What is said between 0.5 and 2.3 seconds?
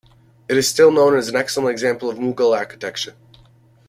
is still known as an excellent example of